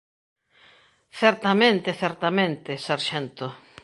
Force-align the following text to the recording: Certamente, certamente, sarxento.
Certamente, 1.21 1.89
certamente, 2.03 2.71
sarxento. 2.87 3.47